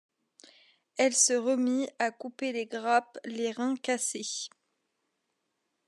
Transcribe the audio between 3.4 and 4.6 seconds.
reins cassés.